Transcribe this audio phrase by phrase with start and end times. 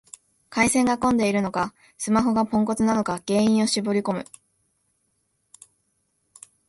[0.49, 4.25] 回線が混んでるのか、スマホがポンコツなのか原因を絞りこむ